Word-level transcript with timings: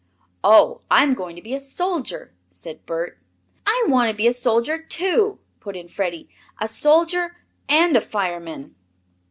"Oh, 0.43 0.81
I'm 0.89 1.13
going 1.13 1.35
to 1.35 1.43
be 1.43 1.53
a 1.53 1.59
soldier," 1.59 2.33
said 2.49 2.87
Bert. 2.87 3.19
"I 3.67 3.83
want 3.87 4.09
to 4.09 4.15
be 4.17 4.25
a 4.25 4.33
soldier, 4.33 4.81
too," 4.81 5.37
put 5.59 5.75
in 5.77 5.87
Freddie. 5.87 6.27
"A 6.59 6.67
soldier 6.67 7.37
and 7.69 7.95
a 7.95 8.01
fireman." 8.01 8.73